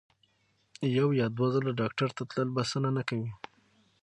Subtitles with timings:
[0.97, 3.31] یو یا دوه ځله ډاکټر ته تلل بسنه نه کوي.